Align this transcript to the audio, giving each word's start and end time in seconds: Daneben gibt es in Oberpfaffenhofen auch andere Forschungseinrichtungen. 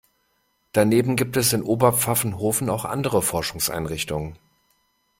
Daneben 0.73 1.15
gibt 1.15 1.37
es 1.37 1.53
in 1.53 1.61
Oberpfaffenhofen 1.61 2.71
auch 2.71 2.85
andere 2.85 3.21
Forschungseinrichtungen. 3.21 4.35